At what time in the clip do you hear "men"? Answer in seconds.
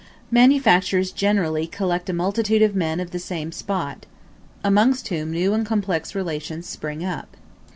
2.75-2.99